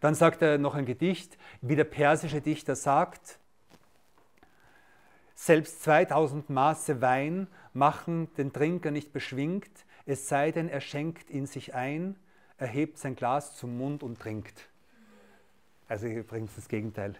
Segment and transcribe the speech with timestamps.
[0.00, 3.38] Dann sagt er noch ein Gedicht, wie der persische Dichter sagt,
[5.34, 9.70] selbst 2000 Maße Wein machen den Trinker nicht beschwingt,
[10.06, 12.16] es sei denn, er schenkt ihn sich ein,
[12.58, 14.68] erhebt sein Glas zum Mund und trinkt.
[15.88, 17.14] Also übrigens das Gegenteil.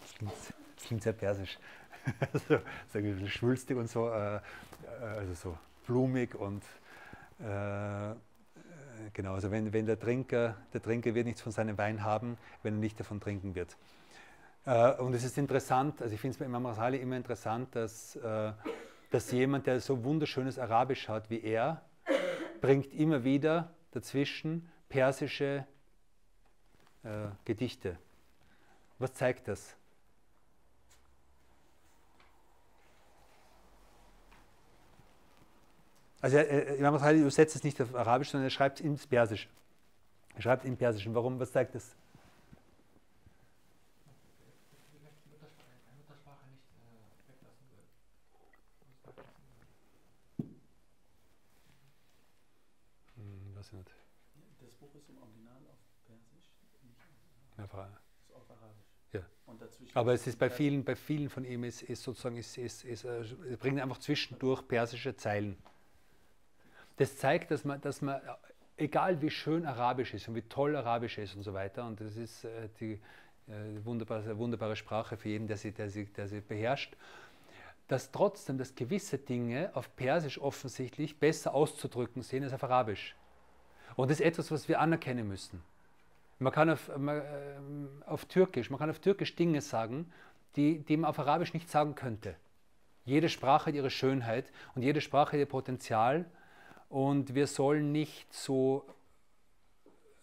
[0.00, 0.32] Das klingt,
[0.76, 1.58] das klingt sehr persisch.
[2.48, 2.58] so,
[2.92, 4.40] so ein bisschen schwülstig und so, äh, äh,
[5.18, 6.62] also so blumig und
[7.40, 8.14] äh,
[9.12, 12.74] genau, also wenn, wenn der Trinker, der Trinker wird nichts von seinem Wein haben, wenn
[12.74, 13.76] er nicht davon trinken wird.
[14.64, 18.16] Äh, und es ist interessant, also ich finde es bei Imam Rasali immer interessant, dass,
[18.16, 18.52] äh,
[19.10, 21.82] dass jemand, der so wunderschönes Arabisch hat wie er,
[22.60, 25.66] bringt immer wieder dazwischen persische
[27.02, 27.98] äh, Gedichte.
[28.98, 29.76] Was zeigt das?
[36.26, 39.48] Also Imam Rasali übersetzt es nicht auf Arabisch, sondern er schreibt es ins Persische.
[40.34, 41.14] Er schreibt im Persischen.
[41.14, 41.38] Warum?
[41.38, 41.94] Was zeigt das?
[59.94, 63.04] Aber es ist bei vielen, bei vielen von ihm ist, ist sozusagen, ist, ist, ist,
[63.04, 65.56] ist, äh, bringt einfach zwischendurch persische Zeilen.
[66.96, 68.20] Das zeigt, dass man, dass man,
[68.76, 72.16] egal wie schön Arabisch ist und wie toll Arabisch ist und so weiter, und das
[72.16, 73.00] ist äh, die
[73.48, 76.96] äh, wunderbare, wunderbare Sprache für jeden, der sie, der, sie, der sie beherrscht,
[77.88, 83.14] dass trotzdem, dass gewisse Dinge auf Persisch offensichtlich besser auszudrücken sind als auf Arabisch.
[83.94, 85.62] Und das ist etwas, was wir anerkennen müssen.
[86.38, 87.24] Man kann auf, man, äh,
[88.06, 90.12] auf Türkisch, man kann auf Türkisch Dinge sagen,
[90.56, 92.34] die, die man auf Arabisch nicht sagen könnte.
[93.04, 96.26] Jede Sprache hat ihre Schönheit und jede Sprache hat ihr Potenzial
[96.88, 98.84] und wir sollen nicht so,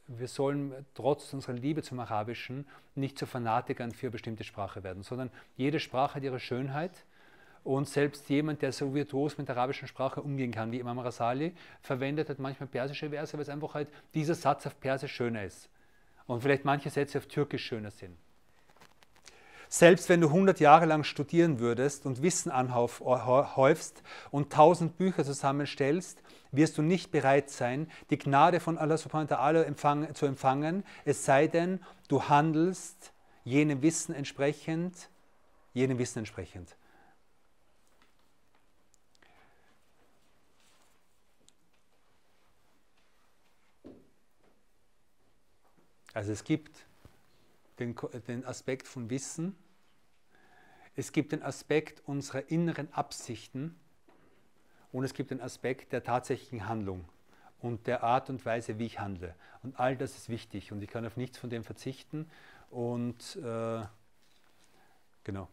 [0.07, 5.31] wir sollen trotz unserer Liebe zum Arabischen nicht zu Fanatikern für bestimmte Sprache werden, sondern
[5.55, 7.05] jede Sprache hat ihre Schönheit
[7.63, 11.53] und selbst jemand, der so virtuos mit der arabischen Sprache umgehen kann, wie Imam Rasali,
[11.81, 15.69] verwendet halt manchmal persische Verse, weil es einfach halt dieser Satz auf Persisch schöner ist
[16.27, 18.17] und vielleicht manche Sätze auf Türkisch schöner sind.
[19.75, 26.21] Selbst wenn du 100 Jahre lang studieren würdest und Wissen anhäufst und 1000 Bücher zusammenstellst,
[26.51, 31.25] wirst du nicht bereit sein, die Gnade von Allah subhanahu wa ta'ala zu empfangen, es
[31.25, 33.13] sei denn, du handelst
[33.45, 35.09] jenem Wissen entsprechend,
[35.73, 36.75] jenem Wissen entsprechend.
[46.13, 46.85] Also es gibt
[47.79, 47.95] den,
[48.27, 49.55] den Aspekt von Wissen,
[50.95, 53.75] es gibt den Aspekt unserer inneren Absichten
[54.91, 57.05] und es gibt den Aspekt der tatsächlichen Handlung
[57.59, 59.33] und der Art und Weise, wie ich handle.
[59.63, 62.29] Und all das ist wichtig und ich kann auf nichts von dem verzichten.
[62.69, 63.81] Und äh,
[65.23, 65.47] genau.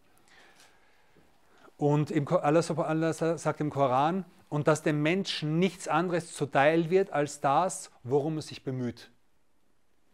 [1.77, 7.13] Und im, Allah, Allah sagt im Koran, und dass dem Menschen nichts anderes zuteil wird
[7.13, 9.11] als das, worum er sich bemüht.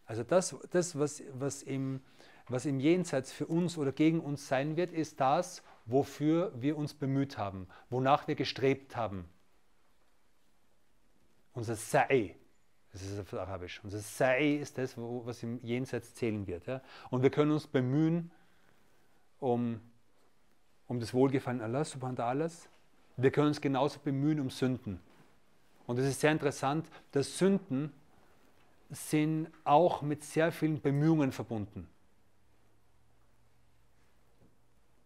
[0.05, 2.01] Also das, das was, was, im,
[2.49, 6.95] was im Jenseits für uns oder gegen uns sein wird, ist das, wofür wir uns
[6.95, 9.25] bemüht haben, wonach wir gestrebt haben.
[11.55, 12.35] Unser Sa'i,
[12.93, 16.67] das ist auf Arabisch, unser Sa'i ist das, was im Jenseits zählen wird.
[16.67, 16.83] Ja?
[17.11, 18.31] Und wir können uns bemühen
[19.41, 19.81] um,
[20.87, 22.49] um das Wohlgefallen Allah, subhanahu wa
[23.17, 25.01] Wir können uns genauso bemühen um Sünden.
[25.87, 27.93] Und es ist sehr interessant, dass Sünden
[28.91, 31.89] sind auch mit sehr vielen Bemühungen verbunden.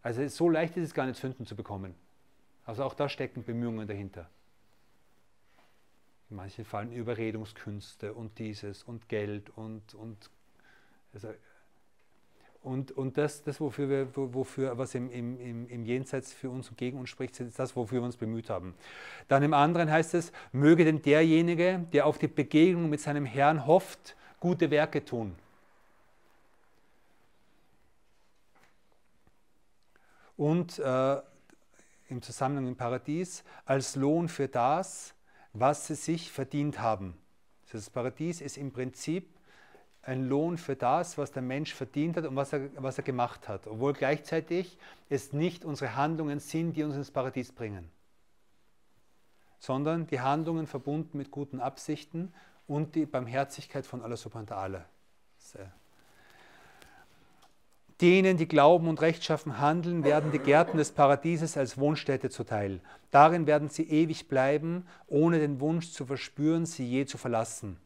[0.03, 1.95] Also so leicht ist es gar nicht, Sünden zu bekommen.
[2.65, 4.29] Also auch da stecken Bemühungen dahinter.
[6.29, 10.29] In manchen Fällen Überredungskünste und dieses und Geld und, und
[11.13, 11.29] also
[12.63, 16.77] und, und das, das wofür wir, wofür, was im, im, im Jenseits für uns und
[16.77, 18.75] gegen uns spricht, ist das, wofür wir uns bemüht haben.
[19.27, 23.65] Dann im anderen heißt es, möge denn derjenige, der auf die Begegnung mit seinem Herrn
[23.65, 25.35] hofft, gute Werke tun.
[30.37, 31.21] Und äh,
[32.09, 35.13] im Zusammenhang im Paradies als Lohn für das,
[35.53, 37.17] was sie sich verdient haben.
[37.71, 39.29] Das Paradies ist im Prinzip
[40.03, 43.47] ein Lohn für das, was der Mensch verdient hat und was er, was er gemacht
[43.47, 44.77] hat, obwohl gleichzeitig
[45.09, 47.89] es nicht unsere Handlungen sind, die uns ins Paradies bringen,
[49.59, 52.33] sondern die Handlungen verbunden mit guten Absichten
[52.67, 54.81] und die Barmherzigkeit von Allah subhanahu wa ta'ala.
[58.01, 62.79] Denen, die glauben und rechtschaffen handeln, werden die Gärten des Paradieses als Wohnstätte zuteil.
[63.11, 67.77] Darin werden sie ewig bleiben, ohne den Wunsch zu verspüren, sie je zu verlassen.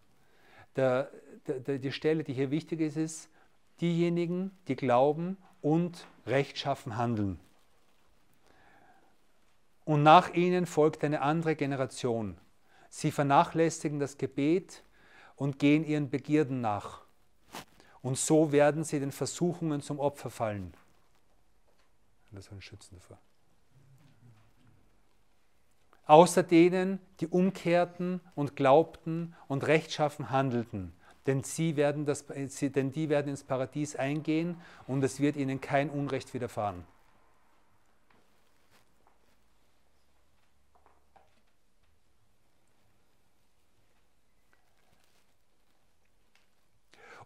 [0.75, 1.09] Der
[1.47, 3.29] die Stelle, die hier wichtig ist, ist,
[3.81, 7.39] diejenigen, die glauben und rechtschaffen handeln.
[9.83, 12.37] Und nach ihnen folgt eine andere Generation.
[12.89, 14.83] Sie vernachlässigen das Gebet
[15.35, 17.04] und gehen ihren Begierden nach.
[18.05, 20.75] Und so werden sie den Versuchungen zum Opfer fallen.
[22.29, 23.17] Das soll Schützen davor.
[26.05, 30.93] Außer denen, die umkehrten und glaubten und rechtschaffen handelten.
[31.25, 35.89] Denn, sie werden das, denn die werden ins Paradies eingehen und es wird ihnen kein
[35.89, 36.83] Unrecht widerfahren.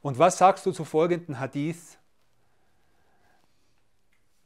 [0.01, 1.97] Und was sagst du zu folgenden Hadith?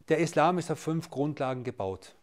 [0.09, 2.15] Der Islam ist auf fünf Grundlagen gebaut.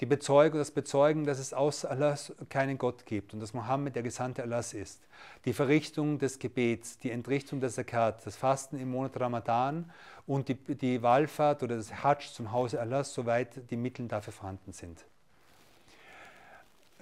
[0.00, 2.16] Die Bezeugung, das Bezeugen, dass es außer Allah
[2.48, 5.02] keinen Gott gibt und dass Mohammed der Gesandte Allahs ist.
[5.44, 9.90] Die Verrichtung des Gebets, die Entrichtung der Zakat, das Fasten im Monat Ramadan
[10.26, 14.72] und die, die Wallfahrt oder das Hajj zum Hause Allahs, soweit die Mittel dafür vorhanden
[14.72, 15.04] sind.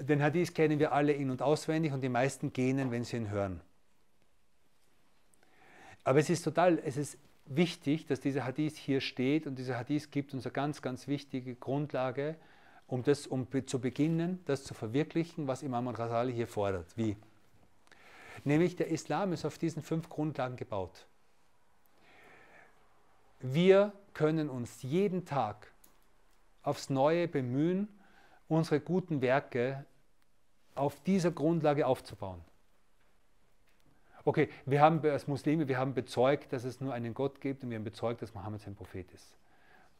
[0.00, 3.30] Den Hadith kennen wir alle in- und auswendig und die meisten gähnen, wenn sie ihn
[3.30, 3.60] hören.
[6.08, 10.10] Aber es ist total, es ist wichtig, dass dieser Hadith hier steht und dieser Hadith
[10.10, 12.36] gibt uns eine ganz, ganz wichtige Grundlage,
[12.86, 16.86] um, das, um zu beginnen, das zu verwirklichen, was Imam al-Ghazali hier fordert.
[16.96, 17.14] Wie?
[18.44, 21.06] Nämlich der Islam ist auf diesen fünf Grundlagen gebaut.
[23.40, 25.70] Wir können uns jeden Tag
[26.62, 27.86] aufs Neue bemühen,
[28.48, 29.84] unsere guten Werke
[30.74, 32.40] auf dieser Grundlage aufzubauen.
[34.28, 37.70] Okay, wir haben als Muslime, wir haben bezeugt, dass es nur einen Gott gibt und
[37.70, 39.34] wir haben bezeugt, dass Mohammed sein Prophet ist.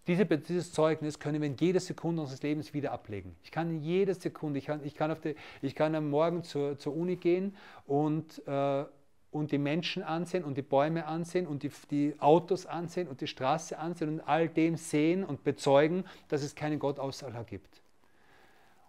[0.07, 3.35] Diese, dieses Zeugnis können wir in jeder Sekunde unseres Lebens wieder ablegen.
[3.43, 6.79] Ich kann in jeder Sekunde, ich kann, ich kann, die, ich kann am Morgen zur,
[6.79, 8.85] zur Uni gehen und, äh,
[9.31, 13.29] und die Menschen ansehen und die Bäume ansehen und die, die Autos ansehen und die
[13.29, 17.81] Straße ansehen und all dem sehen und bezeugen, dass es keinen Gott außer Allah gibt.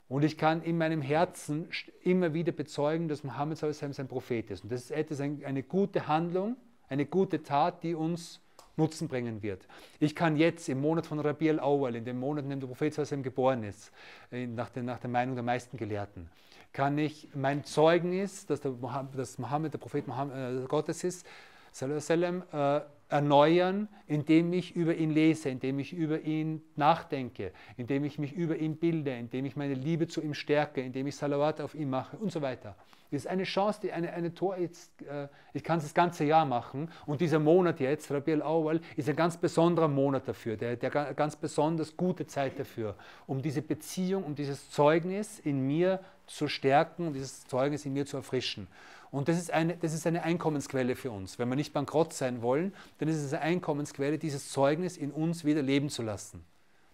[0.09, 1.69] Und ich kann in meinem Herzen
[2.01, 4.63] immer wieder bezeugen, dass Mohammed sein Prophet ist.
[4.63, 6.57] Und das ist etwas, eine gute Handlung,
[6.89, 8.41] eine gute Tat, die uns
[8.75, 9.67] Nutzen bringen wird.
[9.99, 12.95] Ich kann jetzt im Monat von Rabi al-Awwal, in dem Monat, in dem der Prophet
[13.21, 13.91] geboren ist,
[14.31, 16.29] äh, nach der, nach der Meinung der meisten Gelehrten,
[16.71, 18.71] kann ich mein Zeugnis, dass, der
[19.15, 21.27] dass Mohammed der Prophet Mohammed, äh, Gottes ist,
[21.71, 28.19] sallam, äh, erneuern, indem ich über ihn lese, indem ich über ihn nachdenke, indem ich
[28.19, 31.73] mich über ihn bilde, indem ich meine Liebe zu ihm stärke, indem ich Salawat auf
[31.73, 32.75] ihn mache und so weiter.
[33.11, 36.25] Das ist eine Chance, die eine, eine Tor jetzt, äh, ich kann es das ganze
[36.25, 40.75] Jahr machen und dieser Monat jetzt, Rabi al-Awwal, ist ein ganz besonderer Monat dafür, der,
[40.75, 42.95] der ganz besonders gute Zeit dafür,
[43.25, 48.17] um diese Beziehung, um dieses Zeugnis in mir zu stärken dieses Zeugnis in mir zu
[48.17, 48.67] erfrischen.
[49.11, 51.39] Und das ist, eine, das ist eine Einkommensquelle für uns.
[51.39, 55.43] Wenn wir nicht bankrott sein wollen, dann ist es eine Einkommensquelle, dieses Zeugnis in uns
[55.43, 56.45] wieder leben zu lassen.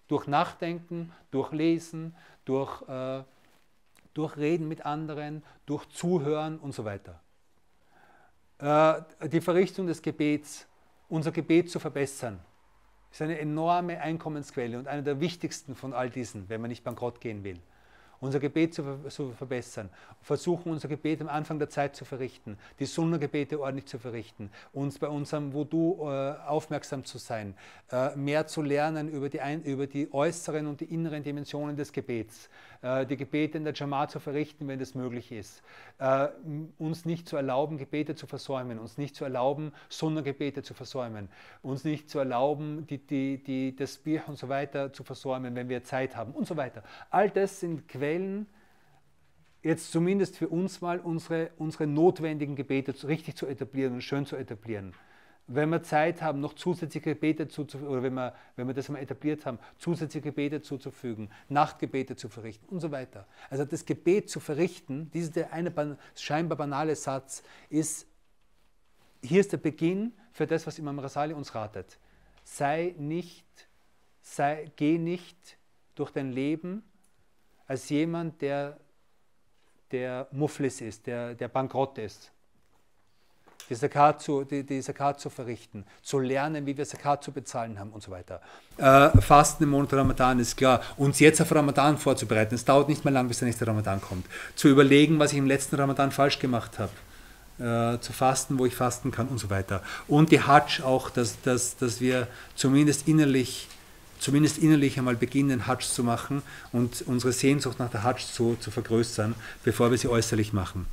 [0.08, 2.16] Durch Nachdenken, durch Lesen,
[2.46, 3.24] durch, äh,
[4.14, 7.22] durch Reden mit anderen, durch Zuhören und so weiter.
[8.60, 10.68] Äh, die Verrichtung des Gebets,
[11.10, 12.40] unser Gebet zu verbessern,
[13.12, 17.20] ist eine enorme Einkommensquelle und eine der wichtigsten von all diesen, wenn man nicht bankrott
[17.20, 17.60] gehen will
[18.20, 19.90] unser Gebet zu, zu, verbessern,
[20.22, 25.00] versuchen unser Gebet am Anfang der Zeit zu verrichten, die Sunna-Gebete ordentlich zu verrichten, uns
[25.00, 27.56] bei unserem Voodoo äh, aufmerksam zu sein,
[27.92, 31.92] äh, mehr zu lernen über die, ein, über die äußeren und die inneren Dimensionen des
[31.92, 32.50] Gebets,
[32.82, 35.62] äh, die Gebete in der Jamaat zu verrichten, wenn das möglich ist,
[36.00, 36.28] äh,
[36.78, 41.30] uns nicht zu erlauben, Gebete zu versäumen, uns nicht zu erlauben, Sunna-Gebete zu versäumen,
[41.62, 45.70] uns nicht zu erlauben, die, die, die, das Bier und so weiter zu versäumen, wenn
[45.70, 46.84] wir Zeit haben und so weiter.
[47.10, 48.05] All das sind Quellen,
[49.64, 54.36] jetzt zumindest für uns mal unsere, unsere notwendigen Gebete richtig zu etablieren und schön zu
[54.36, 54.94] etablieren
[55.48, 59.00] wenn wir Zeit haben, noch zusätzliche Gebete zuzufügen, oder wenn wir, wenn wir das mal
[59.00, 63.28] etabliert haben, zusätzliche Gebete zuzufügen, Nachtgebete zu verrichten und so weiter.
[63.50, 68.08] Also das Gebet zu verrichten, dieser eine scheinbar banale Satz, ist,
[69.22, 72.00] hier ist der Beginn für das, was Imam Rasali uns ratet.
[72.44, 73.46] Sei nicht,
[74.22, 75.58] sei, geh nicht
[75.94, 76.84] durch dein Leben
[77.68, 78.78] als jemand, der,
[79.92, 82.32] der Muflis ist, der, der bankrott ist
[83.70, 87.80] die Zakat, zu, die, die Zakat zu verrichten, zu lernen, wie wir Zakat zu bezahlen
[87.80, 88.42] haben und so weiter.
[88.78, 90.82] Äh, Fasten im Monat Ramadan ist klar.
[90.98, 94.26] Uns jetzt auf Ramadan vorzubereiten, es dauert nicht mehr lang, bis der nächste Ramadan kommt.
[94.56, 96.92] Zu überlegen, was ich im letzten Ramadan falsch gemacht habe.
[97.58, 99.82] Äh, zu fasten, wo ich fasten kann und so weiter.
[100.08, 103.70] Und die Hajj auch, dass, dass, dass wir zumindest innerlich
[104.26, 106.42] zumindest innerlich einmal beginnen, Hajj zu machen
[106.72, 110.88] und unsere Sehnsucht nach der Hajj zu, zu vergrößern, bevor wir sie äußerlich machen.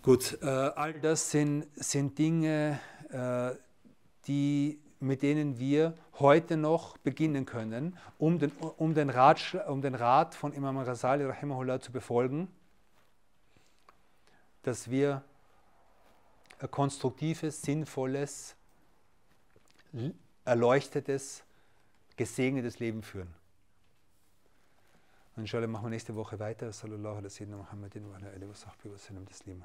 [0.00, 2.78] Gut, äh, all das sind, sind Dinge,
[3.10, 3.56] äh,
[4.28, 9.96] die, mit denen wir heute noch beginnen können, um den, um den, Rat, um den
[9.96, 12.46] Rat von Imam Rasali rahimahullah zu befolgen,
[14.62, 15.24] dass wir
[16.70, 18.54] konstruktives, sinnvolles,
[20.44, 21.43] erleuchtetes,
[22.16, 23.34] gesegnetes Leben führen.
[25.36, 26.72] Und inshallah machen wir nächste Woche weiter.
[26.72, 29.64] Sallallahu alaihi wa sallam,